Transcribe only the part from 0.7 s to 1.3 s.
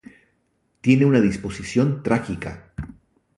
Tiene una